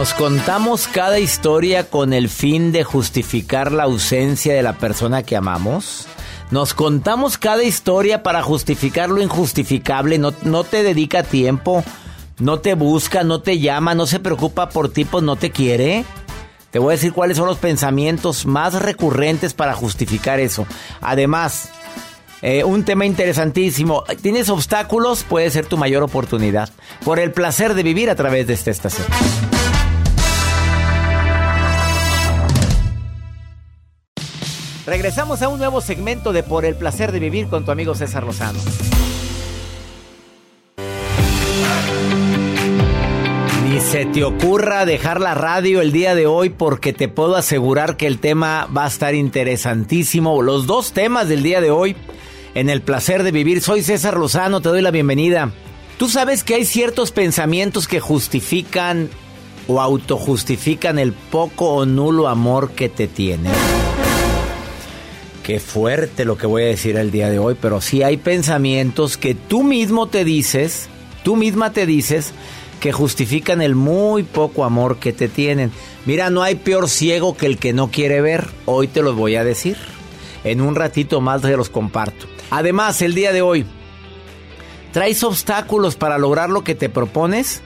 [0.00, 5.36] Nos contamos cada historia con el fin de justificar la ausencia de la persona que
[5.36, 6.06] amamos.
[6.50, 10.16] Nos contamos cada historia para justificar lo injustificable.
[10.16, 11.84] No, no te dedica tiempo,
[12.38, 16.06] no te busca, no te llama, no se preocupa por ti, pues no te quiere.
[16.70, 20.66] Te voy a decir cuáles son los pensamientos más recurrentes para justificar eso.
[21.02, 21.68] Además,
[22.40, 24.04] eh, un tema interesantísimo.
[24.22, 25.24] ¿Tienes obstáculos?
[25.24, 26.70] Puede ser tu mayor oportunidad.
[27.04, 29.06] Por el placer de vivir a través de esta estación.
[34.90, 38.24] Regresamos a un nuevo segmento de Por el placer de vivir con tu amigo César
[38.24, 38.58] Lozano.
[43.68, 47.96] Ni se te ocurra dejar la radio el día de hoy porque te puedo asegurar
[47.96, 50.42] que el tema va a estar interesantísimo.
[50.42, 51.94] Los dos temas del día de hoy
[52.56, 53.60] en el placer de vivir.
[53.60, 55.52] Soy César Lozano, te doy la bienvenida.
[55.98, 59.08] Tú sabes que hay ciertos pensamientos que justifican
[59.68, 63.52] o autojustifican el poco o nulo amor que te tienen.
[65.42, 69.16] Qué fuerte lo que voy a decir el día de hoy, pero sí hay pensamientos
[69.16, 70.88] que tú mismo te dices,
[71.24, 72.32] tú misma te dices,
[72.80, 75.70] que justifican el muy poco amor que te tienen.
[76.06, 78.48] Mira, no hay peor ciego que el que no quiere ver.
[78.64, 79.76] Hoy te lo voy a decir.
[80.44, 82.26] En un ratito más te los comparto.
[82.50, 83.66] Además, el día de hoy,
[84.92, 87.62] ¿traes obstáculos para lograr lo que te propones?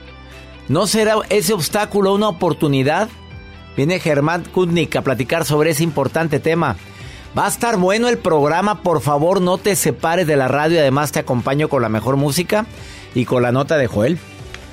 [0.67, 3.07] ¿No será ese obstáculo una oportunidad?
[3.77, 6.75] Viene Germán Kutnik a platicar sobre ese importante tema.
[7.37, 11.11] Va a estar bueno el programa, por favor no te separes de la radio, además
[11.11, 12.65] te acompaño con la mejor música
[13.13, 14.17] y con la nota de Joel.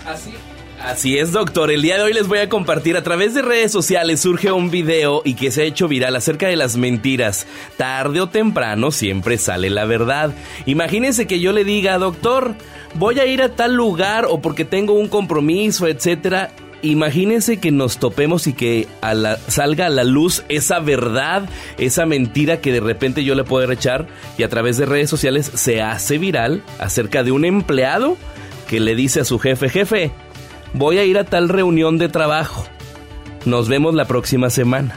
[0.07, 0.33] Así,
[0.81, 1.73] así es, doctor.
[1.73, 4.71] El día de hoy les voy a compartir a través de redes sociales surge un
[4.71, 7.49] video y que se ha hecho viral acerca de las mentiras.
[7.77, 10.33] Tarde o temprano siempre sale la verdad.
[10.65, 12.55] Imagínense que yo le diga, doctor,
[12.95, 17.99] voy a ir a tal lugar o porque tengo un compromiso, etcétera, imagínense que nos
[17.99, 18.89] topemos y que
[19.49, 21.49] salga a la luz esa verdad,
[21.79, 24.07] esa mentira que de repente yo le puedo echar
[24.37, 28.17] y a través de redes sociales se hace viral acerca de un empleado
[28.69, 30.11] que le dice a su jefe, jefe,
[30.75, 32.67] voy a ir a tal reunión de trabajo.
[33.45, 34.97] Nos vemos la próxima semana.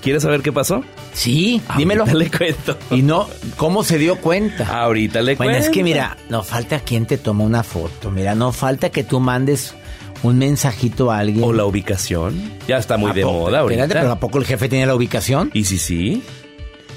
[0.00, 0.82] ¿Quieres saber qué pasó?
[1.12, 2.04] Sí, dímelo.
[2.06, 2.76] le cuento.
[2.90, 4.82] Y no, ¿cómo se dio cuenta?
[4.82, 5.52] Ahorita le cuento.
[5.52, 8.10] Bueno, es que mira, no falta quien te tome una foto.
[8.10, 9.76] Mira, no falta que tú mandes
[10.22, 11.44] un mensajito a alguien.
[11.44, 12.52] O la ubicación.
[12.68, 13.82] Ya está muy de moda ahorita.
[13.82, 15.50] Espérate, pero ¿a poco el jefe tiene la ubicación?
[15.52, 16.22] ¿Y si sí?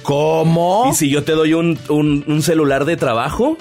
[0.03, 0.87] ¿Cómo?
[0.91, 3.57] ¿Y si yo te doy un, un, un celular de trabajo?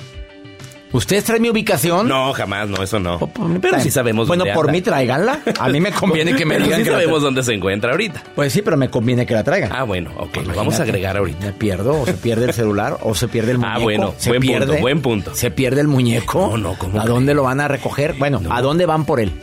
[0.95, 2.07] ¿Ustedes traen mi ubicación?
[2.07, 3.19] No, jamás, no, eso no.
[3.61, 5.41] pero sí sabemos Bueno, por mí tráiganla.
[5.59, 8.23] A mí me conviene que me digan sí que sabemos dónde se encuentra ahorita.
[8.37, 9.73] Pues sí, pero me conviene que la traigan.
[9.73, 11.47] Ah, bueno, ok, lo vamos a agregar ahorita.
[11.47, 13.77] Me pierdo, o se pierde el celular, o se pierde el muñeco.
[13.77, 15.35] Ah, bueno, se buen pierde, punto, buen punto.
[15.35, 16.51] Se pierde el muñeco.
[16.53, 18.15] No, no, ¿cómo ¿A dónde lo van a recoger?
[18.17, 19.33] Bueno, ¿a dónde van por él?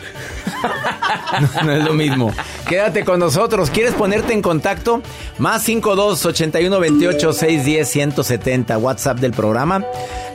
[1.66, 2.32] no, es lo mismo.
[2.68, 3.70] Quédate con nosotros.
[3.70, 5.02] ¿Quieres ponerte en contacto?
[5.38, 9.84] Más 52 81 28 610 170, WhatsApp del programa.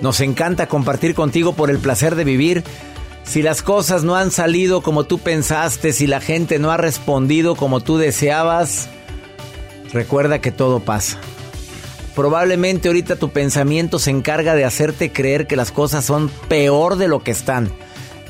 [0.01, 2.65] Nos encanta compartir contigo por el placer de vivir.
[3.25, 7.57] Si las cosas no han salido como tú pensaste, si la gente no ha respondido
[7.57, 8.89] como tú deseabas,
[9.93, 11.19] recuerda que todo pasa.
[12.15, 17.09] Probablemente ahorita tu pensamiento se encarga de hacerte creer que las cosas son peor de
[17.09, 17.71] lo que están.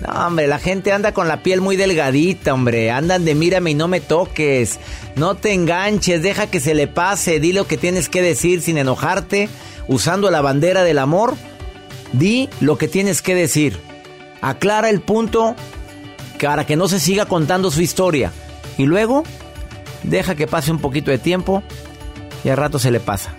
[0.01, 2.91] No, hombre, la gente anda con la piel muy delgadita, hombre.
[2.91, 4.79] Andan de mírame y no me toques.
[5.15, 7.41] No te enganches, deja que se le pase.
[7.41, 9.49] Di lo que tienes que decir sin enojarte,
[9.89, 11.35] usando la bandera del amor.
[12.13, 13.81] Di lo que tienes que decir.
[14.43, 15.57] Aclara el punto
[16.41, 18.33] para que no se siga contando su historia.
[18.77, 19.25] Y luego,
[20.03, 21.63] deja que pase un poquito de tiempo
[22.45, 23.35] y al rato se le pasa.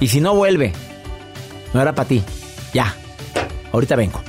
[0.00, 0.72] Y si no vuelve,
[1.72, 2.22] no era para ti.
[2.74, 2.94] Ya,
[3.72, 4.20] ahorita vengo.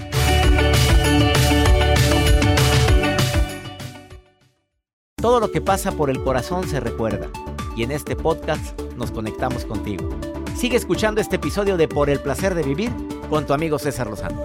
[5.19, 7.27] Todo lo que pasa por el corazón se recuerda.
[7.75, 10.07] Y en este podcast nos conectamos contigo.
[10.55, 12.91] Sigue escuchando este episodio de Por el placer de vivir
[13.27, 14.39] con tu amigo César Lozano.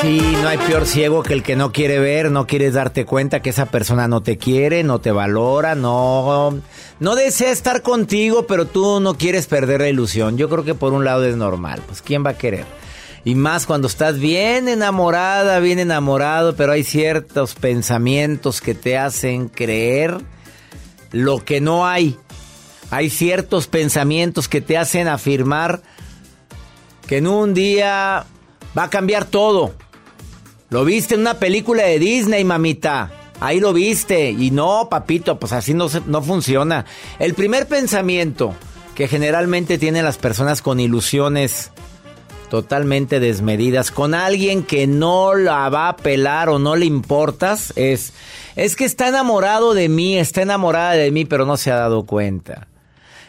[0.00, 3.42] Sí, no hay peor ciego que el que no quiere ver, no quieres darte cuenta
[3.42, 6.56] que esa persona no te quiere, no te valora, no,
[7.00, 10.38] no desea estar contigo, pero tú no quieres perder la ilusión.
[10.38, 12.64] Yo creo que por un lado es normal, pues ¿quién va a querer?
[13.24, 19.48] Y más cuando estás bien enamorada, bien enamorado, pero hay ciertos pensamientos que te hacen
[19.48, 20.18] creer
[21.12, 22.16] lo que no hay.
[22.90, 25.82] Hay ciertos pensamientos que te hacen afirmar
[27.06, 28.24] que en un día
[28.76, 29.74] va a cambiar todo.
[30.70, 33.10] Lo viste en una película de Disney, mamita.
[33.40, 34.30] Ahí lo viste.
[34.30, 36.86] Y no, papito, pues así no, no funciona.
[37.18, 38.54] El primer pensamiento
[38.94, 41.70] que generalmente tienen las personas con ilusiones
[42.50, 48.12] totalmente desmedidas, con alguien que no la va a pelar o no le importas, es,
[48.56, 52.04] es que está enamorado de mí, está enamorada de mí, pero no se ha dado
[52.04, 52.68] cuenta.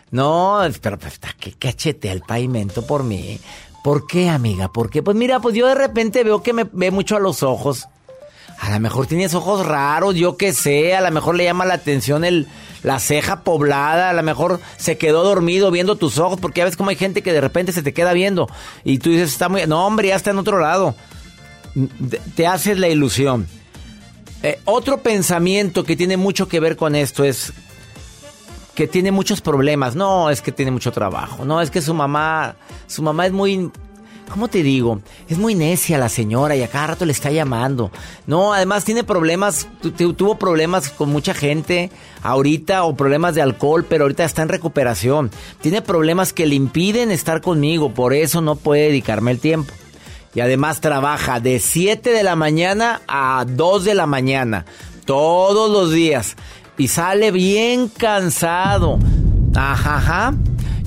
[0.10, 0.98] No, pero,
[1.40, 3.40] que cachete el pavimento por mí.
[3.84, 4.68] ¿Por qué, amiga?
[4.68, 5.02] ¿Por qué?
[5.02, 7.88] Pues mira, pues yo de repente veo que me ve mucho a los ojos.
[8.62, 11.74] A lo mejor tienes ojos raros, yo qué sé, a lo mejor le llama la
[11.74, 12.48] atención el,
[12.84, 16.78] la ceja poblada, a lo mejor se quedó dormido viendo tus ojos, porque ya ves
[16.78, 18.48] como hay gente que de repente se te queda viendo
[18.84, 19.66] y tú dices, está muy...
[19.66, 20.94] No, hombre, ya está en otro lado.
[22.36, 23.48] Te haces la ilusión.
[24.44, 27.54] Eh, otro pensamiento que tiene mucho que ver con esto es
[28.75, 29.96] que tiene muchos problemas.
[29.96, 31.46] No, es que tiene mucho trabajo.
[31.46, 33.72] No, es que su mamá, su mamá es muy,
[34.30, 35.02] ¿cómo te digo?
[35.30, 37.92] Es muy necia la señora y a cada rato le está llamando.
[38.28, 39.68] No, además tiene problemas,
[40.18, 41.90] tuvo problemas con mucha gente
[42.24, 45.32] ahorita o problemas de alcohol, pero ahorita está en recuperación.
[45.62, 49.74] Tiene problemas que le impiden estar conmigo, por eso no puede dedicarme el tiempo.
[50.34, 54.66] Y además trabaja de 7 de la mañana a 2 de la mañana,
[55.06, 56.38] todos los días
[56.82, 58.98] y sale bien cansado.
[59.56, 60.34] Ajá,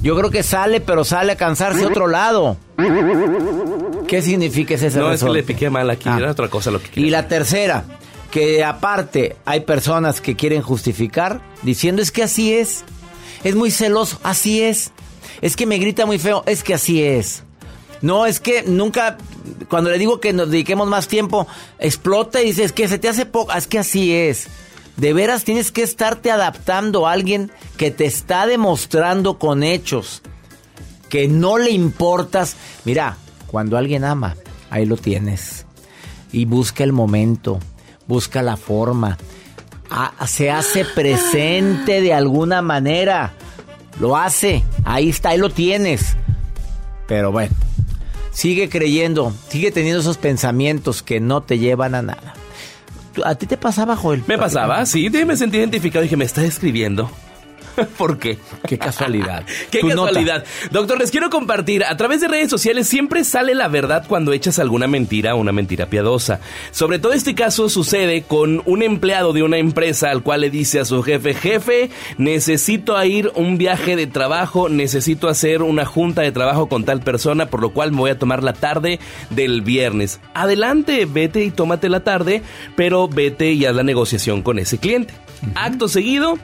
[0.05, 2.59] Yo creo que sale, pero sale a cansarse a otro lado.
[4.07, 6.19] ¿Qué significa ese No, es que le piqué mal aquí, ah.
[6.19, 7.85] era otra cosa lo que Y la tercera,
[8.31, 12.85] que aparte hay personas que quieren justificar diciendo es que así es.
[13.45, 14.93] Es muy celoso, así es.
[15.41, 17.43] Es que me grita muy feo, es que así es.
[18.03, 19.17] No, es que nunca,
[19.71, 21.47] cuando le digo que nos dediquemos más tiempo,
[21.79, 24.49] explota y dice, es que se te hace poco, es que así es.
[24.97, 30.23] De veras tienes que estarte adaptando a alguien que te está demostrando con hechos
[31.15, 32.57] que no le importas.
[32.85, 34.35] Mira, cuando alguien ama,
[34.69, 35.65] ahí lo tienes.
[36.33, 37.61] Y busca el momento,
[38.09, 39.17] busca la forma.
[40.27, 43.35] se hace presente de alguna manera.
[44.01, 46.17] Lo hace, ahí está, ahí lo tienes.
[47.07, 47.55] Pero bueno,
[48.33, 52.35] sigue creyendo, sigue teniendo esos pensamientos que no te llevan a nada.
[53.25, 54.25] ¿A ti te pasaba, Joel?
[54.27, 57.11] Me pasaba, sí, me sentí identificado y dije, me está escribiendo.
[57.99, 58.39] ¿Por qué?
[58.67, 59.45] Qué casualidad.
[59.71, 60.45] qué casualidad.
[60.71, 64.59] Doctor, les quiero compartir, a través de redes sociales siempre sale la verdad cuando echas
[64.59, 66.41] alguna mentira o una mentira piadosa.
[66.71, 70.81] Sobre todo este caso sucede con un empleado de una empresa al cual le dice
[70.81, 76.33] a su jefe, jefe, necesito ir un viaje de trabajo, necesito hacer una junta de
[76.33, 79.01] trabajo con tal persona, por lo cual me voy a tomar la tarde
[79.31, 80.21] del viernes.
[80.35, 82.43] Adelante, vete y tómate la tarde,
[82.77, 85.15] pero vete y haz la negociación con ese cliente.
[85.55, 86.39] Acto seguido,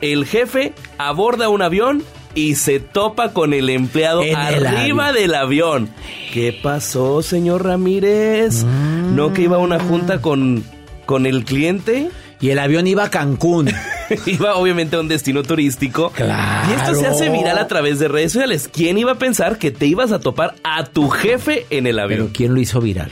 [0.00, 2.02] el jefe aborda un avión
[2.34, 5.90] y se topa con el empleado arriba del avión.
[6.32, 8.64] ¿Qué pasó, señor Ramírez?
[8.64, 10.62] ¿No que iba a una junta con,
[11.06, 12.10] con el cliente?
[12.40, 13.68] Y el avión iba a Cancún.
[14.26, 16.10] iba obviamente a un destino turístico.
[16.10, 16.68] Claro.
[16.70, 18.70] Y esto se hace viral a través de redes sociales.
[18.72, 22.20] ¿Quién iba a pensar que te ibas a topar a tu jefe en el avión?
[22.20, 23.10] Pero ¿quién lo hizo viral?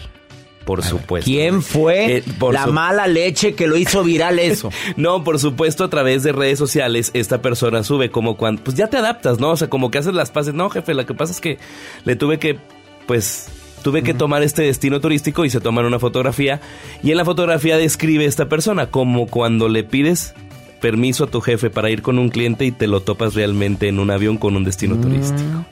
[0.67, 1.31] Por supuesto.
[1.31, 4.71] ¿Quién fue eh, la mala leche que lo hizo viral eso?
[4.97, 8.65] no, por supuesto, a través de redes sociales, esta persona sube como cuando.
[8.65, 9.51] Pues ya te adaptas, ¿no?
[9.51, 10.55] O sea, como que haces las paces.
[10.55, 11.59] No, jefe, lo que pasa es que
[12.05, 12.59] le tuve que.
[13.07, 13.47] Pues
[13.85, 16.61] tuve que tomar este destino turístico y se toman una fotografía.
[17.01, 20.35] Y en la fotografía describe esta persona como cuando le pides
[20.81, 24.01] permiso a tu jefe para ir con un cliente y te lo topas realmente en
[24.01, 25.01] un avión con un destino mm.
[25.01, 25.65] turístico.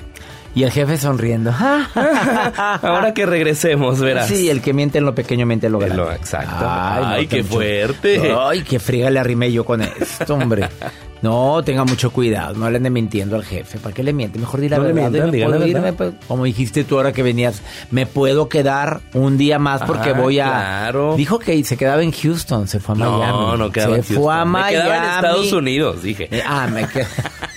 [0.55, 1.53] Y el jefe sonriendo.
[2.83, 4.29] Ahora que regresemos, verás.
[4.29, 6.15] Sí, el que miente en lo pequeño miente en lo grande.
[6.15, 6.65] exacto.
[6.67, 8.33] Ay, qué fuerte.
[8.39, 10.69] Ay, qué friga le arrimé yo con esto, hombre.
[11.23, 13.79] No, tenga mucho cuidado, no le ande mintiendo al jefe.
[13.79, 14.39] ¿Para qué le miente?
[14.39, 15.95] Mejor di la verdad.
[15.97, 20.21] Pues, como dijiste tú ahora que venías, me puedo quedar un día más porque ah,
[20.21, 20.51] voy a.
[20.51, 21.17] Claro.
[21.17, 23.27] Dijo que se quedaba en Houston, se fue a Miami.
[23.27, 24.77] No, no quedaba se fue a Miami.
[24.77, 26.29] Me quedaba en Estados Unidos, dije.
[26.31, 27.07] Eh, ah, me quedé.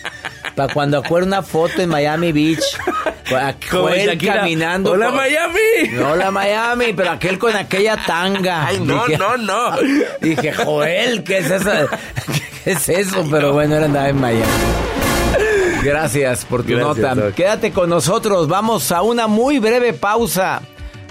[0.58, 2.64] Para cuando acuerdo una foto en Miami Beach.
[3.70, 4.94] Joel caminando.
[4.94, 6.00] ¡Hola, Miami!
[6.04, 8.66] Hola, Miami, pero aquel con aquella tanga.
[8.66, 9.76] Ay, no, no, no.
[10.20, 11.70] Dije, Joel, ¿qué es eso?
[12.64, 13.24] ¿Qué es eso?
[13.30, 14.52] Pero bueno, era andaba en Miami.
[15.84, 17.16] Gracias por tu nota.
[17.36, 18.48] Quédate con nosotros.
[18.48, 20.64] Vamos a una muy breve pausa.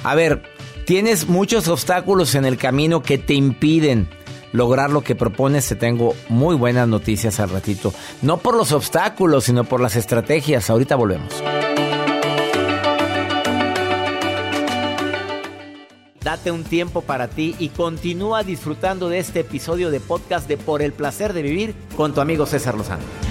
[0.03, 0.43] A ver,
[0.87, 4.09] tienes muchos obstáculos en el camino que te impiden
[4.57, 7.93] lograr lo que propones, te tengo muy buenas noticias al ratito.
[8.23, 10.71] No por los obstáculos, sino por las estrategias.
[10.71, 11.43] Ahorita volvemos.
[16.23, 20.83] Date un tiempo para ti y continúa disfrutando de este episodio de podcast de Por
[20.83, 23.26] el placer de vivir con tu amigo César Lozano.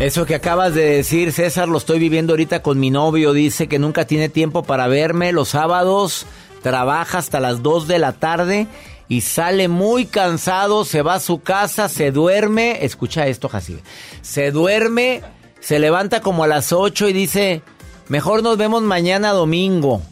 [0.00, 3.32] Eso que acabas de decir, César, lo estoy viviendo ahorita con mi novio.
[3.32, 6.24] Dice que nunca tiene tiempo para verme los sábados.
[6.62, 8.68] Trabaja hasta las 2 de la tarde
[9.08, 13.80] y sale muy cansado, se va a su casa, se duerme, escucha esto, Jacibe,
[14.22, 15.22] se duerme,
[15.60, 17.62] se levanta como a las 8 y dice,
[18.08, 20.02] mejor nos vemos mañana domingo.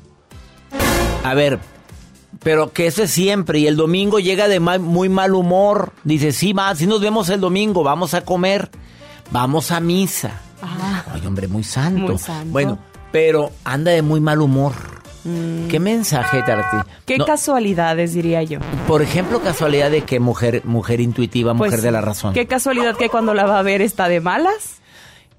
[1.25, 1.59] A ver,
[2.43, 6.55] pero que eso es siempre, y el domingo llega de muy mal humor, dice, sí,
[6.55, 8.71] más, si nos vemos el domingo, vamos a comer,
[9.31, 10.41] vamos a misa.
[10.63, 11.05] Ah.
[11.13, 12.13] Ay, hombre, muy santo.
[12.13, 12.53] Muy santo.
[12.53, 12.79] Bueno,
[13.13, 14.73] pero anda de muy mal humor.
[15.25, 15.69] Mm.
[15.69, 16.77] ¿Qué mensaje ti?
[17.05, 18.61] Qué casualidades, diría yo.
[18.87, 22.33] Por ejemplo, casualidad de que mujer, mujer intuitiva, mujer pues, de la razón.
[22.33, 24.77] Qué casualidad que cuando la va a ver está de malas.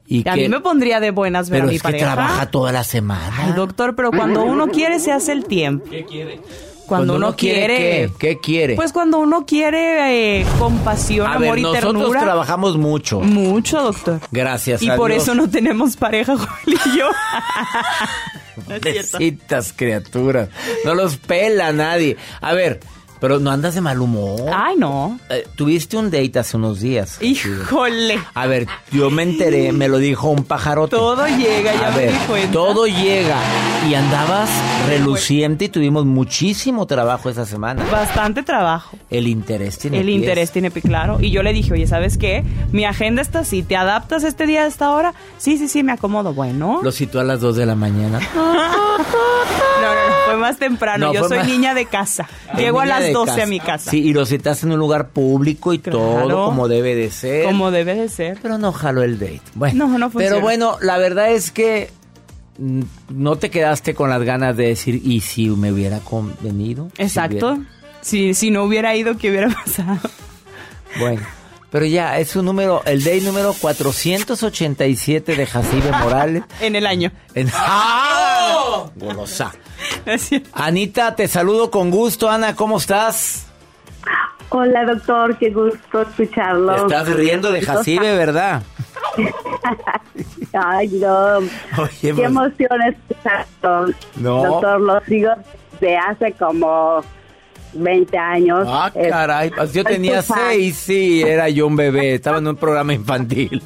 [0.05, 2.71] Y a mí me pondría de buenas ver pero a mi es que trabaja toda
[2.71, 3.35] la semana.
[3.39, 5.89] Ay, doctor, pero cuando uno quiere se hace el tiempo.
[5.89, 6.39] ¿Qué quiere?
[6.87, 8.39] Cuando, uno, quiere, ¿qué?
[8.39, 8.75] quiere?
[8.75, 11.91] Pues cuando uno quiere eh, compasión, amor y ternura.
[11.91, 13.19] Nosotros trabajamos mucho.
[13.19, 14.21] Mucho, doctor.
[14.31, 14.81] Gracias.
[14.81, 17.09] Y por eso no tenemos pareja, Juan y yo.
[18.83, 20.49] Necesitas criaturas.
[20.85, 22.15] No los pela nadie.
[22.39, 22.79] A ver,
[23.19, 24.51] pero no andas de mal humor.
[24.53, 25.19] Ay, no.
[25.29, 27.21] Eh, tuviste un date hace unos días.
[27.21, 28.19] Híjole.
[28.33, 30.95] A ver, yo me enteré, me lo dijo un pajarote.
[30.95, 32.13] Todo llega, ya A ver,
[32.51, 33.37] Todo llega.
[33.89, 34.49] Y andabas
[34.87, 37.83] reluciente y tuvimos muchísimo trabajo esa semana.
[37.91, 38.97] Bastante trabajo.
[39.09, 41.17] El interés tiene El interés tiene claro.
[41.19, 42.43] Y yo le dije, oye, ¿sabes qué?
[42.71, 43.63] Mi agenda está así.
[43.63, 45.13] ¿Te adaptas este día a esta hora?
[45.37, 46.33] Sí, sí, sí, me acomodo.
[46.33, 46.81] Bueno.
[46.83, 48.19] Lo citó a las 2 de la mañana.
[48.35, 50.06] no, no, no.
[50.27, 51.13] Fue más temprano.
[51.13, 52.27] yo soy niña de casa.
[52.57, 53.91] Llego a las 12 a mi casa.
[53.91, 57.45] Sí, y lo citas en un lugar público y todo como debe de ser.
[57.45, 58.39] Como debe de ser.
[58.41, 59.41] Pero no jaló el date.
[59.55, 61.89] Bueno, no, no Pero bueno, la verdad es que
[62.57, 66.89] mm, no te quedaste con las ganas de decir, ¿y si me hubiera convenido?
[66.97, 67.59] Exacto.
[68.01, 69.99] Si, si, no hubiera ido, ¿qué hubiera pasado?
[70.99, 71.21] Bueno.
[71.69, 76.43] Pero ya, es un número, el day número 487 de Jacibe Morales.
[76.61, 77.11] en el año.
[77.35, 78.85] En, ¡Ah!
[78.95, 79.53] Golosa.
[80.53, 82.29] Anita, te saludo con gusto.
[82.29, 83.47] Ana, ¿cómo estás?
[84.49, 86.75] Hola, doctor, qué gusto escucharlo.
[86.75, 88.63] Estás riendo de Jacibe, ¿verdad?
[90.53, 91.39] Ay, no.
[92.01, 93.93] qué pues- emoción escucharlo.
[94.15, 94.43] No.
[94.45, 95.31] Doctor, lo sigo
[95.81, 97.01] de hace como
[97.73, 98.67] 20 años.
[98.69, 99.49] Ah, caray.
[99.49, 102.15] Pues yo tenía 6, sí, era yo un bebé.
[102.15, 103.61] Estaba en un programa infantil.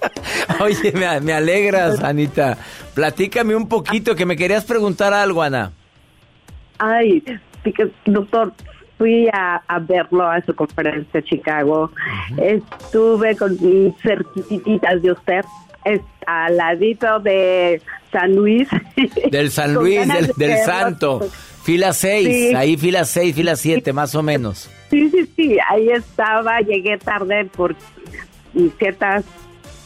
[0.60, 2.58] Oye, me, me, alegras, Anita.
[2.94, 5.72] Platícame un poquito, que me querías preguntar algo, Ana.
[6.78, 7.22] Ay,
[8.06, 8.52] doctor,
[8.98, 11.90] fui a, verlo a su conferencia en Chicago.
[12.36, 13.58] Estuve con
[14.02, 15.44] cerquititas de usted,
[16.26, 17.82] al ladito de
[18.12, 18.68] San Luis.
[19.30, 21.20] Del San Luis, del, Santo.
[21.62, 24.70] Fila 6, ahí fila 6, fila 7, más o menos.
[24.90, 27.74] Sí, sí, sí, ahí estaba, llegué tarde por
[28.78, 29.24] ciertas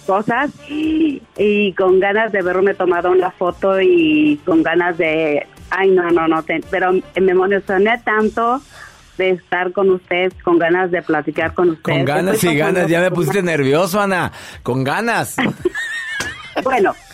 [0.09, 6.11] cosas y con ganas de verme tomado una foto y con ganas de, ay no,
[6.11, 8.63] no, no, pero me emocioné tanto
[9.19, 11.93] de estar con usted, con ganas de platicar con usted.
[11.93, 15.37] Con ganas y ganas, ya me pusiste nervioso, Ana, con ganas.
[16.65, 16.95] bueno.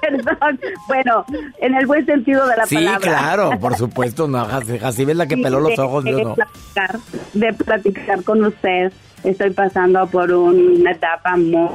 [0.00, 1.24] Perdón, bueno,
[1.60, 2.98] en el buen sentido de la palabra.
[2.98, 6.36] Sí, claro, por supuesto, no, así ves la que peló los ojos, de, no.
[7.34, 8.92] de platicar con usted
[9.24, 11.70] Estoy pasando por una etapa muy,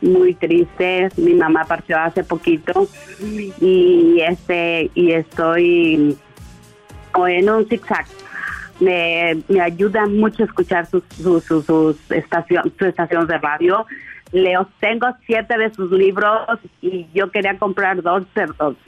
[0.00, 1.08] muy triste.
[1.16, 2.88] Mi mamá partió hace poquito
[3.60, 6.16] y este y estoy
[7.28, 8.06] en un zigzag.
[8.80, 13.86] Me, me ayuda mucho escuchar sus, sus, sus, estación, su estación de radio.
[14.32, 18.24] Leo, tengo siete de sus libros y yo quería comprar dos,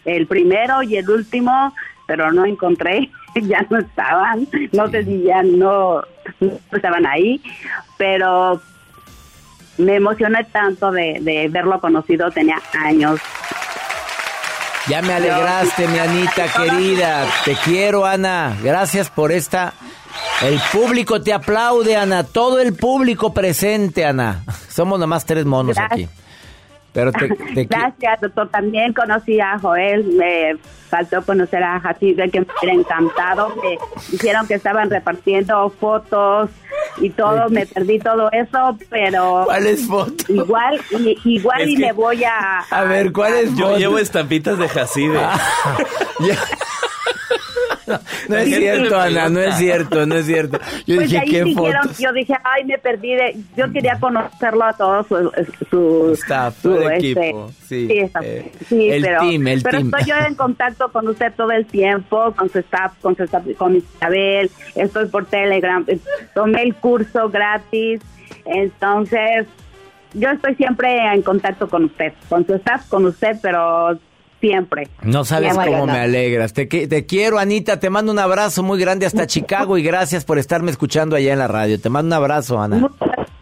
[0.04, 1.74] el primero y el último,
[2.06, 3.10] pero no encontré,
[3.42, 6.02] ya no estaban, no sé si ya no
[6.72, 7.40] estaban ahí,
[7.96, 8.60] pero
[9.78, 13.20] me emocioné tanto de, verlo conocido, tenía años.
[14.88, 17.24] Ya me alegraste, mi Anita querida.
[17.44, 18.56] Te quiero, Ana.
[18.62, 19.74] Gracias por esta.
[20.42, 22.24] El público te aplaude, Ana.
[22.24, 24.42] Todo el público presente, Ana.
[24.68, 26.08] Somos nomás tres monos aquí.
[26.92, 27.28] Pero te,
[27.70, 28.48] Gracias, doctor.
[28.48, 30.04] También conocí a Joel.
[30.04, 30.56] Me
[30.88, 33.48] faltó conocer a de que me hubiera encantado.
[33.56, 33.78] Me
[34.10, 36.50] dijeron que estaban repartiendo fotos
[36.98, 39.44] y todo, me perdí todo eso, pero...
[39.46, 40.28] ¿Cuáles fotos?
[40.28, 40.80] Igual,
[41.24, 42.58] igual y me voy a...
[42.70, 45.18] A, ver, ¿cuáles Yo llevo estampitas de Jacide.
[45.18, 45.38] Ah,
[48.28, 50.58] no, es cierto, Ana, no es cierto, no es cierto.
[50.86, 51.98] Yo pues dije, ¿qué fotos?
[51.98, 53.36] Yo dije, ay, me perdí de...
[53.56, 55.32] Yo quería conocerlo a todos su...
[55.70, 57.50] su Staff, su, equipo.
[57.66, 61.32] Sí, sí, eh, sí el pero, team, el pero estoy yo en contacto con usted
[61.34, 65.84] todo el tiempo, con su staff, con su staff, con Isabel, estoy por Telegram,
[66.34, 68.00] tomé el curso gratis,
[68.44, 69.46] entonces
[70.14, 73.98] yo estoy siempre en contacto con usted, con su staff, con usted, pero
[74.42, 74.88] siempre.
[75.02, 76.52] No sabes cómo me alegras.
[76.52, 77.78] Te, te quiero, Anita.
[77.80, 81.38] Te mando un abrazo muy grande hasta Chicago y gracias por estarme escuchando allá en
[81.38, 81.80] la radio.
[81.80, 82.90] Te mando un abrazo, Ana.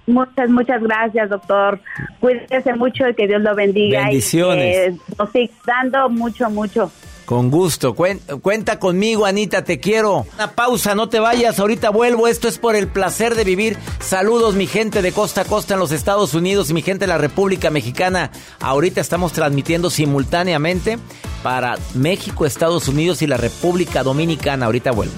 [0.06, 1.80] Muchas, muchas, gracias, doctor.
[2.20, 4.02] Cuídese mucho y que Dios lo bendiga.
[4.02, 4.94] Bendiciones.
[4.94, 6.92] Y nos siga dando mucho, mucho.
[7.30, 7.94] Con gusto.
[7.94, 10.26] Cuenta conmigo, Anita, te quiero.
[10.34, 12.26] Una pausa, no te vayas, ahorita vuelvo.
[12.26, 13.78] Esto es por el placer de vivir.
[14.00, 17.06] Saludos, mi gente de costa a costa en los Estados Unidos y mi gente de
[17.06, 18.32] la República Mexicana.
[18.58, 20.98] Ahorita estamos transmitiendo simultáneamente
[21.44, 24.66] para México, Estados Unidos y la República Dominicana.
[24.66, 25.14] Ahorita vuelvo.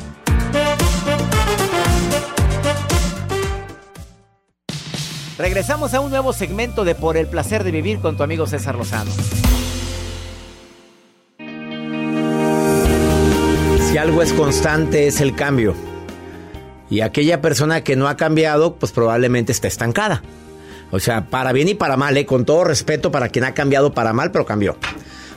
[5.38, 8.74] Regresamos a un nuevo segmento de Por el placer de vivir con tu amigo César
[8.74, 9.10] Lozano.
[14.02, 15.76] Algo es constante es el cambio.
[16.90, 20.24] Y aquella persona que no ha cambiado, pues probablemente está estancada.
[20.90, 22.26] O sea, para bien y para mal, ¿eh?
[22.26, 24.76] con todo respeto para quien ha cambiado para mal, pero cambió.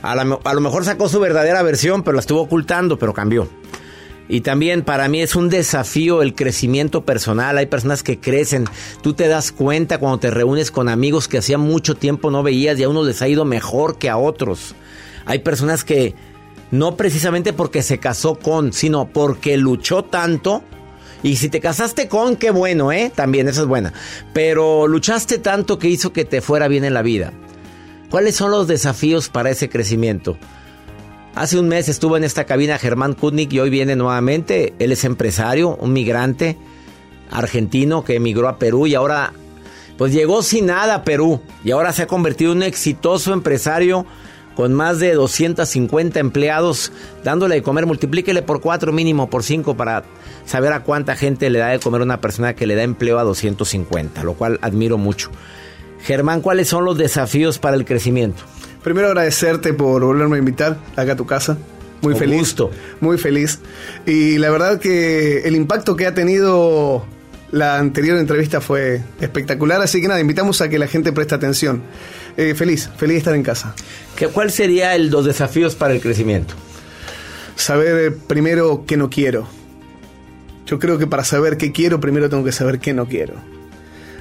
[0.02, 3.48] A, a lo mejor sacó su verdadera versión, pero la estuvo ocultando, pero cambió.
[4.28, 7.58] Y también para mí es un desafío el crecimiento personal.
[7.58, 8.64] Hay personas que crecen.
[9.00, 12.76] Tú te das cuenta cuando te reúnes con amigos que hacía mucho tiempo no veías
[12.80, 14.74] y a unos les ha ido mejor que a otros.
[15.24, 16.16] Hay personas que
[16.70, 20.62] no precisamente porque se casó con, sino porque luchó tanto.
[21.22, 23.10] Y si te casaste con, qué bueno, ¿eh?
[23.14, 23.92] También, esa es buena.
[24.32, 27.32] Pero luchaste tanto que hizo que te fuera bien en la vida.
[28.10, 30.36] ¿Cuáles son los desafíos para ese crecimiento?
[31.34, 34.74] Hace un mes estuvo en esta cabina Germán Kutnik y hoy viene nuevamente.
[34.78, 36.56] Él es empresario, un migrante
[37.30, 39.32] argentino que emigró a Perú y ahora
[39.98, 44.06] pues llegó sin nada a Perú y ahora se ha convertido en un exitoso empresario
[44.56, 46.90] con más de 250 empleados,
[47.22, 50.02] dándole de comer, multiplíquele por cuatro mínimo, por cinco, para
[50.46, 53.22] saber a cuánta gente le da de comer una persona que le da empleo a
[53.22, 55.30] 250, lo cual admiro mucho.
[56.00, 58.42] Germán, ¿cuáles son los desafíos para el crecimiento?
[58.82, 61.58] Primero agradecerte por volverme a invitar acá a tu casa.
[62.00, 62.38] Muy feliz.
[62.38, 62.70] Gusto.
[63.00, 63.58] Muy feliz.
[64.06, 67.04] Y la verdad que el impacto que ha tenido
[67.52, 71.82] la anterior entrevista fue espectacular, así que nada, invitamos a que la gente preste atención.
[72.36, 73.74] Eh, feliz, feliz de estar en casa.
[74.14, 76.54] ¿Qué, ¿Cuál sería los desafíos para el crecimiento?
[77.54, 79.46] Saber eh, primero qué no quiero.
[80.66, 83.34] Yo creo que para saber qué quiero, primero tengo que saber qué no quiero.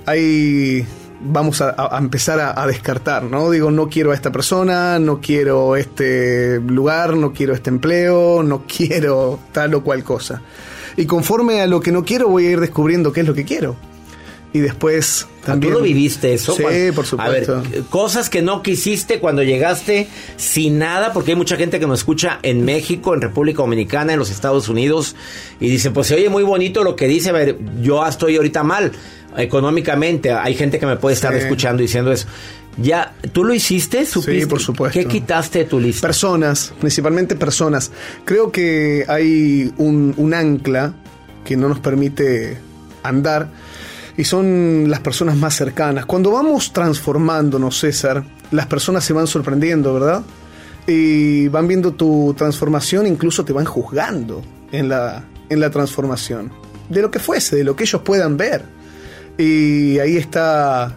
[0.06, 0.86] Ahí
[1.20, 3.50] vamos a, empezar a, a, descartar, ¿no?
[3.50, 8.66] Digo, no quiero a esta persona, no quiero este lugar, no quiero este empleo, no
[8.68, 10.42] quiero tal o cual cosa.
[10.98, 13.46] Y conforme a lo que no quiero, voy a ir descubriendo qué es lo que
[13.46, 13.76] quiero
[14.56, 15.74] y después también.
[15.74, 16.56] ¿Tú lo viviste eso?
[16.56, 16.64] Sí,
[16.96, 17.58] por supuesto.
[17.58, 21.86] A ver, cosas que no quisiste cuando llegaste sin nada, porque hay mucha gente que
[21.86, 25.18] nos escucha en México, en República Dominicana, en los Estados Unidos,
[25.60, 28.64] y dice, pues se oye muy bonito lo que dice, a ver, yo estoy ahorita
[28.64, 28.94] mal
[29.38, 32.28] económicamente, hay gente que me puede estar escuchando diciendo eso.
[32.78, 34.06] Ya, ¿tú lo hiciste?
[34.06, 34.42] ¿Supiste?
[34.42, 35.00] Sí, por supuesto.
[35.00, 36.08] ¿Qué quitaste de tu lista?
[36.08, 37.92] Personas, principalmente personas.
[38.26, 40.94] Creo que hay un, un ancla
[41.46, 42.58] que no nos permite
[43.04, 43.50] andar
[44.18, 46.06] y son las personas más cercanas.
[46.06, 50.24] Cuando vamos transformándonos, César, las personas se van sorprendiendo, ¿verdad?
[50.88, 56.52] Y van viendo tu transformación, incluso te van juzgando en la, en la transformación.
[56.90, 58.75] De lo que fuese, de lo que ellos puedan ver.
[59.38, 60.96] Y ahí está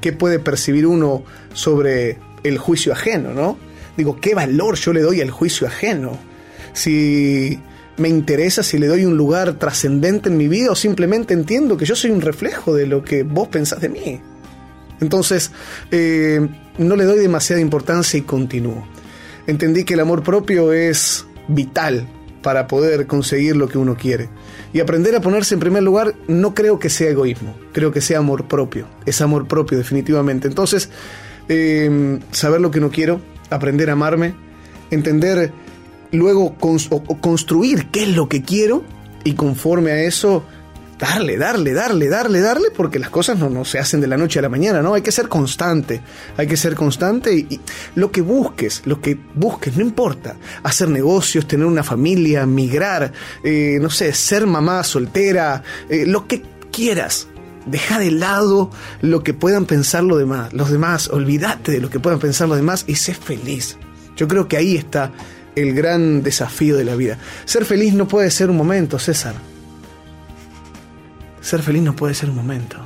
[0.00, 3.58] qué puede percibir uno sobre el juicio ajeno, ¿no?
[3.96, 6.18] Digo, ¿qué valor yo le doy al juicio ajeno?
[6.72, 7.58] Si
[7.96, 11.86] me interesa si le doy un lugar trascendente en mi vida o simplemente entiendo que
[11.86, 14.20] yo soy un reflejo de lo que vos pensás de mí.
[15.00, 15.50] Entonces,
[15.90, 16.46] eh,
[16.78, 18.86] no le doy demasiada importancia y continúo.
[19.46, 22.06] Entendí que el amor propio es vital
[22.42, 24.28] para poder conseguir lo que uno quiere.
[24.72, 28.18] Y aprender a ponerse en primer lugar no creo que sea egoísmo, creo que sea
[28.18, 28.86] amor propio.
[29.06, 30.48] Es amor propio definitivamente.
[30.48, 30.90] Entonces,
[31.48, 34.34] eh, saber lo que no quiero, aprender a amarme,
[34.90, 35.52] entender
[36.12, 36.56] luego
[37.20, 38.84] construir qué es lo que quiero
[39.24, 40.44] y conforme a eso
[40.98, 44.38] darle, darle, darle, darle, darle, porque las cosas no, no, se hacen de la noche
[44.38, 44.94] a la mañana, ¿no?
[44.94, 46.00] Hay que ser constante,
[46.36, 47.60] hay que ser constante y,
[47.94, 53.78] lo que busques, lo que busques, no importa, hacer negocios, tener una familia, migrar, eh,
[53.80, 57.28] no sé, ser mamá soltera, eh, lo que quieras.
[57.66, 61.98] Deja de lado lo que puedan pensar los demás, los demás, olvídate de lo que
[61.98, 63.76] puedan pensar los demás y sé feliz.
[64.16, 65.12] Yo creo que ahí está
[65.56, 67.18] el gran desafío de la vida.
[67.44, 69.34] Ser feliz no puede ser un momento, César.
[71.46, 72.76] Ser feliz no puede ser un momento.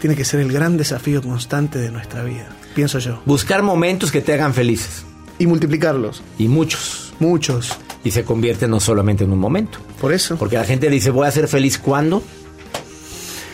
[0.00, 3.20] Tiene que ser el gran desafío constante de nuestra vida, pienso yo.
[3.26, 5.04] Buscar momentos que te hagan felices.
[5.38, 6.22] Y multiplicarlos.
[6.38, 7.12] Y muchos.
[7.18, 7.76] Muchos.
[8.04, 9.80] Y se convierte no solamente en un momento.
[10.00, 10.36] Por eso.
[10.38, 12.22] Porque la gente dice, voy a ser feliz cuando.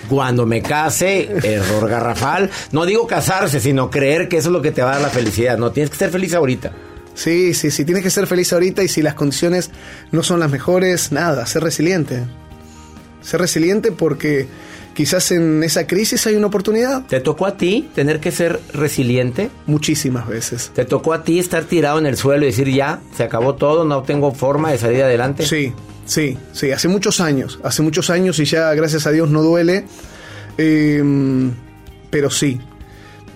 [0.09, 2.53] Cuando me case, error garrafal.
[2.71, 5.09] No digo casarse, sino creer que eso es lo que te va a dar la
[5.09, 5.59] felicidad.
[5.59, 6.71] No, tienes que ser feliz ahorita.
[7.15, 9.73] Sí, sí, sí, tienes que ser feliz ahorita y si las condiciones
[10.13, 12.23] no son las mejores, nada, ser resiliente.
[13.25, 14.47] Ser resiliente porque
[14.95, 17.05] quizás en esa crisis hay una oportunidad.
[17.07, 19.51] ¿Te tocó a ti tener que ser resiliente?
[19.67, 20.71] Muchísimas veces.
[20.75, 23.85] ¿Te tocó a ti estar tirado en el suelo y decir ya, se acabó todo,
[23.85, 25.45] no tengo forma de salir adelante?
[25.47, 25.73] Sí,
[26.07, 29.87] sí, sí, hace muchos años, hace muchos años y ya gracias a Dios no duele,
[30.59, 31.03] eh,
[32.11, 32.61] pero sí,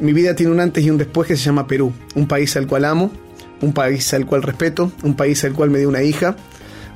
[0.01, 2.67] mi vida tiene un antes y un después que se llama Perú, un país al
[2.67, 3.11] cual amo,
[3.61, 6.37] un país al cual respeto, un país al cual me dio una hija,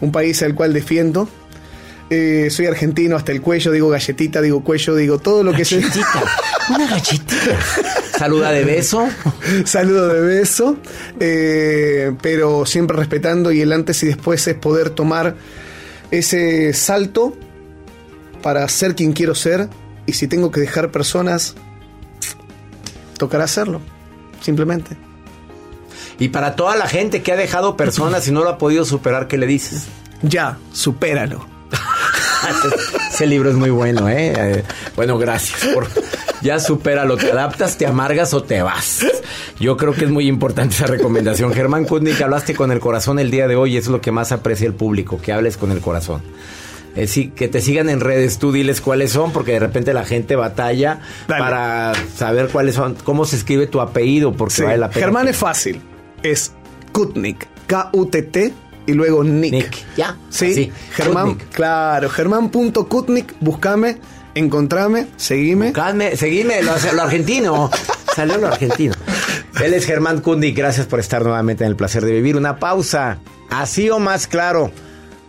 [0.00, 1.28] un país al cual defiendo.
[2.14, 5.78] Eh, soy argentino hasta el cuello, digo galletita, digo cuello, digo todo lo que se...
[6.68, 7.34] Una galletita.
[8.18, 9.08] Saluda de beso.
[9.64, 10.76] Saludo de beso,
[11.18, 15.36] eh, pero siempre respetando y el antes y después es poder tomar
[16.10, 17.34] ese salto
[18.42, 19.70] para ser quien quiero ser
[20.04, 21.54] y si tengo que dejar personas,
[23.16, 23.80] tocará hacerlo,
[24.42, 24.98] simplemente.
[26.18, 29.28] Y para toda la gente que ha dejado personas y no lo ha podido superar,
[29.28, 29.86] ¿qué le dices?
[30.20, 31.51] Ya, supéralo.
[33.12, 34.32] Ese libro es muy bueno, ¿eh?
[34.36, 34.62] Eh,
[34.96, 35.66] Bueno, gracias.
[35.74, 35.86] Por,
[36.42, 39.04] ya supéralo, te adaptas, te amargas o te vas.
[39.60, 41.52] Yo creo que es muy importante esa recomendación.
[41.52, 44.66] Germán Kundnik, hablaste con el corazón el día de hoy, es lo que más aprecia
[44.66, 46.22] el público, que hables con el corazón.
[46.94, 50.04] Eh, sí, que te sigan en redes, tú diles cuáles son, porque de repente la
[50.04, 51.40] gente batalla Dale.
[51.42, 55.06] para saber cuáles son, cómo se escribe tu apellido, porque Sí, vale la pena.
[55.06, 55.80] Germán es fácil.
[56.22, 56.52] Es
[56.92, 57.46] Kutnik.
[57.66, 58.52] K-U-T-T
[58.86, 59.52] y luego Nick.
[59.52, 61.30] Nick, ya, Sí, así, Germán.
[61.30, 61.48] Kutnik.
[61.50, 63.34] Claro, Germán.Kutnik.
[63.40, 63.98] Búscame,
[64.34, 65.72] encontrame, seguime.
[65.72, 67.70] Calme, seguime, lo, lo argentino.
[68.14, 68.94] Salió lo argentino.
[69.62, 70.52] Él es Germán Kundi.
[70.52, 72.36] Gracias por estar nuevamente en el placer de vivir.
[72.36, 73.18] Una pausa.
[73.50, 74.70] Así o más claro.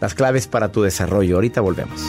[0.02, 1.36] Las claves para tu desarrollo.
[1.36, 2.02] Ahorita volvemos.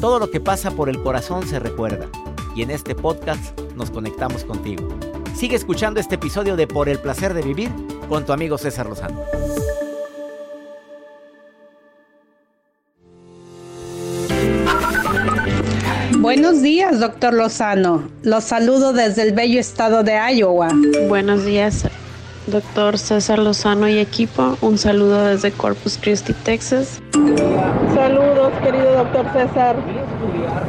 [0.00, 2.06] Todo lo que pasa por el corazón se recuerda.
[2.54, 4.88] Y en este podcast nos conectamos contigo.
[5.36, 7.70] Sigue escuchando este episodio de Por el placer de vivir
[8.08, 9.22] con tu amigo César Lozano.
[16.18, 18.08] Buenos días, doctor Lozano.
[18.22, 20.70] Los saludo desde el bello estado de Iowa.
[21.08, 21.86] Buenos días,
[22.46, 24.56] doctor César Lozano y equipo.
[24.60, 27.00] Un saludo desde Corpus Christi, Texas.
[27.94, 29.76] Saludos, querido doctor César.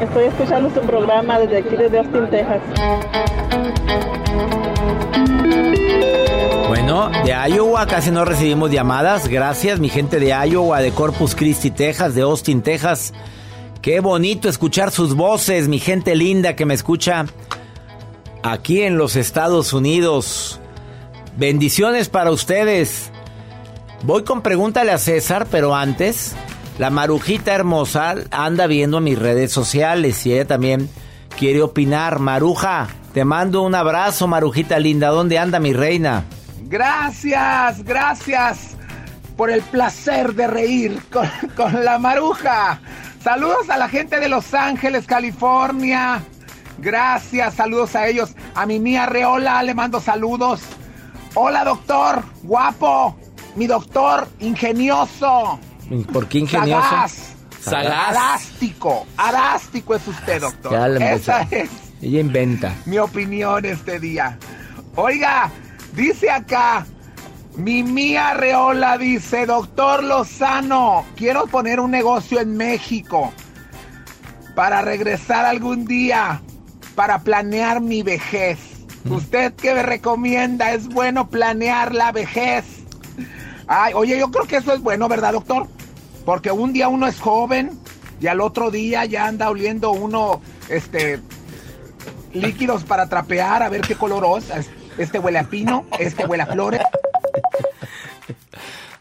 [0.01, 2.61] Estoy escuchando su programa desde aquí, desde Austin, Texas.
[6.67, 9.27] Bueno, de Iowa casi no recibimos llamadas.
[9.27, 13.13] Gracias, mi gente de Iowa, de Corpus Christi, Texas, de Austin, Texas.
[13.81, 17.25] Qué bonito escuchar sus voces, mi gente linda que me escucha
[18.43, 20.59] aquí en los Estados Unidos.
[21.37, 23.11] Bendiciones para ustedes.
[24.01, 26.35] Voy con pregúntale a César, pero antes,
[26.79, 30.89] la marujita hermosa anda viendo mis redes sociales y ella también
[31.37, 32.17] quiere opinar.
[32.17, 35.09] Maruja, te mando un abrazo, Marujita linda.
[35.09, 36.23] ¿Dónde anda mi reina?
[36.63, 38.75] Gracias, gracias
[39.35, 42.79] por el placer de reír con, con la maruja.
[43.23, 46.23] Saludos a la gente de Los Ángeles, California.
[46.79, 48.31] Gracias, saludos a ellos.
[48.55, 50.61] A mi mía Reola le mando saludos.
[51.39, 53.15] Hola, doctor, guapo.
[53.55, 55.59] Mi doctor, ingenioso.
[56.11, 56.81] ¿Por qué ingenioso?
[56.81, 57.35] Sagaz.
[57.61, 58.17] Sagaz.
[58.17, 59.05] Arástico.
[59.17, 60.99] Arástico es usted, doctor.
[60.99, 61.69] Esa es
[62.01, 62.73] Ella inventa.
[62.87, 64.35] mi opinión este día.
[64.95, 65.51] Oiga,
[65.93, 66.87] dice acá,
[67.55, 73.31] mi mía Reola dice, doctor Lozano, quiero poner un negocio en México
[74.55, 76.41] para regresar algún día,
[76.95, 78.76] para planear mi vejez.
[79.09, 80.73] ¿Usted qué me recomienda?
[80.73, 82.65] ¿Es bueno planear la vejez?
[83.67, 85.67] Ay, oye, yo creo que eso es bueno, ¿verdad, doctor?
[86.25, 87.79] Porque un día uno es joven
[88.19, 91.19] y al otro día ya anda oliendo uno, este,
[92.33, 94.69] líquidos para trapear, a ver qué color es.
[94.97, 96.81] Este huele a pino, este huele a flores,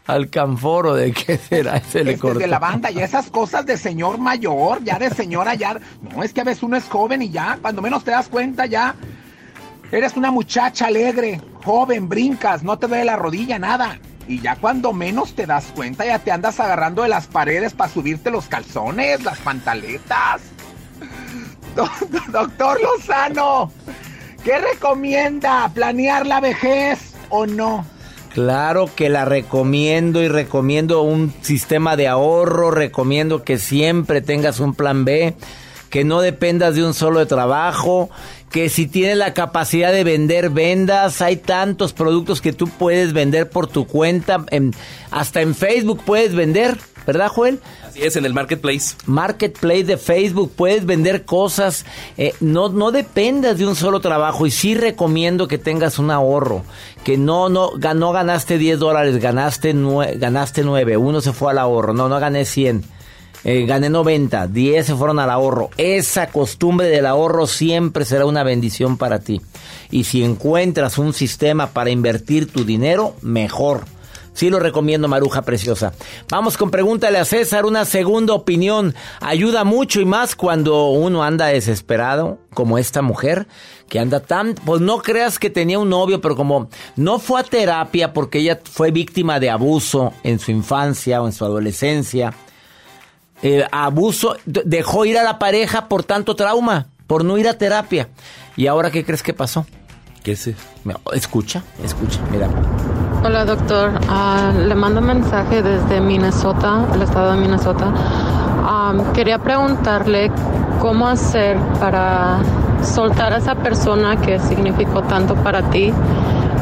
[0.07, 1.81] Alcanforo, ¿de qué será?
[1.81, 5.53] Se le este es de lavanda y esas cosas de señor mayor, ya de señora
[5.55, 5.77] ya.
[6.01, 8.65] No, es que a veces uno es joven y ya, cuando menos te das cuenta
[8.65, 8.95] ya.
[9.91, 13.99] Eres una muchacha alegre, joven, brincas, no te duele la rodilla, nada.
[14.27, 17.91] Y ya cuando menos te das cuenta, ya te andas agarrando de las paredes para
[17.91, 20.41] subirte los calzones, las pantaletas.
[22.31, 23.71] Doctor Lozano,
[24.43, 25.71] ¿qué recomienda?
[25.73, 27.85] ¿Planear la vejez o no?
[28.33, 34.75] Claro que la recomiendo y recomiendo un sistema de ahorro, recomiendo que siempre tengas un
[34.75, 35.33] plan B,
[35.89, 38.09] que no dependas de un solo trabajo,
[38.49, 41.21] que si tienes la capacidad de vender, vendas.
[41.21, 44.45] Hay tantos productos que tú puedes vender por tu cuenta,
[45.11, 46.77] hasta en Facebook puedes vender.
[47.07, 47.59] ¿verdad, Joel?
[47.87, 48.95] Así es, en el Marketplace.
[49.05, 51.85] Marketplace de Facebook, puedes vender cosas.
[52.17, 56.63] Eh, no, no dependas de un solo trabajo y sí recomiendo que tengas un ahorro.
[57.05, 59.73] Que no, no, no ganaste 10 dólares, ganaste,
[60.17, 60.97] ganaste 9.
[60.97, 61.93] Uno se fue al ahorro.
[61.93, 62.83] No, no gané 100.
[63.43, 65.69] Eh, gané 90, 10 se fueron al ahorro.
[65.77, 69.41] Esa costumbre del ahorro siempre será una bendición para ti.
[69.91, 73.85] Y si encuentras un sistema para invertir tu dinero, mejor.
[74.37, 75.93] Sí lo recomiendo, Maruja Preciosa.
[76.29, 78.93] Vamos con pregúntale a César, una segunda opinión.
[79.19, 83.47] Ayuda mucho y más cuando uno anda desesperado, como esta mujer,
[83.89, 84.53] que anda tan...
[84.53, 88.59] Pues no creas que tenía un novio, pero como no fue a terapia porque ella
[88.63, 92.31] fue víctima de abuso en su infancia o en su adolescencia.
[93.41, 98.09] Eh, abuso, dejó ir a la pareja por tanto trauma, por no ir a terapia.
[98.55, 99.65] ¿Y ahora qué crees que pasó?
[100.23, 100.55] ¿Qué sé?
[101.13, 102.49] Escucha, escucha, mira.
[103.23, 107.93] Hola doctor, ah, le mando un mensaje desde Minnesota, el estado de Minnesota.
[109.13, 110.31] quería preguntarle
[110.79, 112.39] cómo hacer para
[112.83, 115.93] soltar a esa persona que significó tanto para ti.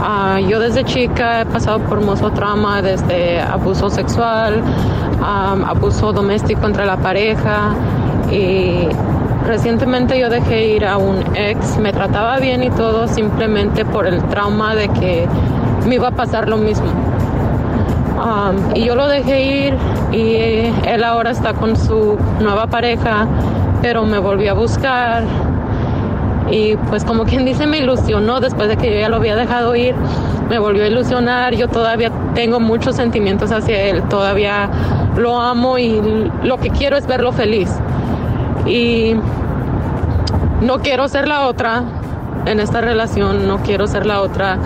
[0.01, 4.61] Ah, yo desde chica he pasado por mucho trauma, desde abuso sexual,
[5.21, 7.73] abuso doméstico entre la pareja
[8.32, 8.88] y
[9.45, 14.23] recientemente yo dejé ir a un ex, me trataba bien y todo simplemente por el
[14.23, 15.28] trauma de que
[15.88, 16.88] me iba a pasar lo mismo.
[18.15, 19.78] Um, y yo lo dejé ir
[20.12, 23.28] y él ahora está con su nueva pareja,
[23.82, 25.23] pero me volvió a buscar
[26.49, 29.75] y pues como quien dice me ilusionó después de que yo ya lo había dejado
[29.75, 29.95] ir,
[30.49, 34.69] me volvió a ilusionar, yo todavía tengo muchos sentimientos hacia él, todavía
[35.17, 37.71] lo amo y lo que quiero es verlo feliz.
[38.65, 39.15] Y
[40.62, 41.84] no quiero ser la otra
[42.45, 44.60] en esta relación, no quiero ser la otra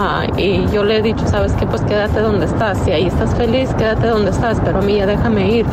[0.00, 2.78] Ah, y yo le he dicho, sabes qué, pues quédate donde estás.
[2.84, 5.66] Si ahí estás feliz, quédate donde estás, pero a mí ya déjame ir.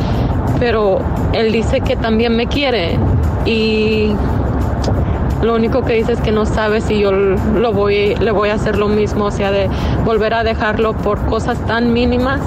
[0.58, 0.98] Pero
[1.32, 2.98] él dice que también me quiere
[3.44, 4.10] y
[5.42, 8.54] lo único que dice es que no sabe si yo lo voy, le voy a
[8.54, 9.68] hacer lo mismo, o sea, de
[10.04, 12.40] volver a dejarlo por cosas tan mínimas.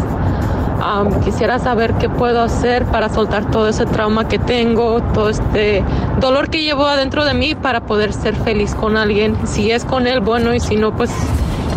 [0.82, 5.84] Ah, quisiera saber qué puedo hacer para soltar todo ese trauma que tengo, todo este
[6.20, 9.36] dolor que llevo adentro de mí para poder ser feliz con alguien.
[9.46, 11.12] Si es con él, bueno, y si no, pues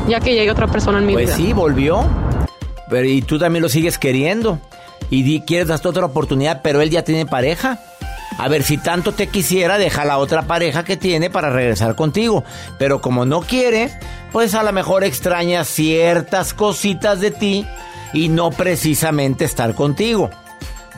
[0.09, 1.37] ya que llegue otra persona en mi pues vida.
[1.37, 2.05] Pues sí, volvió.
[2.88, 4.59] Pero y tú también lo sigues queriendo.
[5.11, 7.79] Y quieres darte otra oportunidad, pero él ya tiene pareja.
[8.38, 12.45] A ver, si tanto te quisiera, deja la otra pareja que tiene para regresar contigo.
[12.79, 13.91] Pero como no quiere,
[14.31, 17.67] pues a lo mejor extraña ciertas cositas de ti
[18.12, 20.31] y no precisamente estar contigo.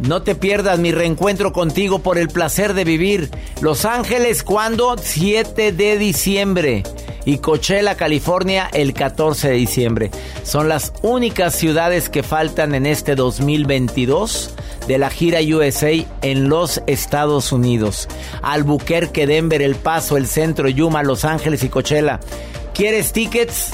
[0.00, 3.30] No te pierdas mi reencuentro contigo por el placer de vivir.
[3.60, 4.96] Los Ángeles, ¿cuándo?
[4.96, 6.84] 7 de diciembre
[7.24, 10.10] y Coachella, California, el 14 de diciembre.
[10.44, 14.54] Son las únicas ciudades que faltan en este 2022
[14.86, 18.08] de la gira USA en los Estados Unidos.
[18.40, 22.18] Albuquerque, Denver, El Paso, El Centro, Yuma, Los Ángeles y Coachella.
[22.72, 23.72] ¿Quieres tickets?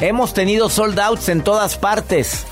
[0.00, 2.44] Hemos tenido sold outs en todas partes.